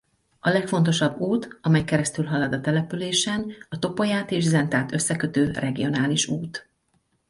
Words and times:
A 0.39 0.49
legfontosabb 0.49 1.19
út 1.19 1.57
amely 1.61 1.83
keresztülhalad 1.83 2.53
a 2.53 2.61
településen 2.61 3.51
a 3.69 3.79
Topolyát 3.79 4.31
és 4.31 4.43
Zentát 4.47 4.91
összekötő 4.93 5.51
regionális 5.51 6.27
út. 6.27 6.67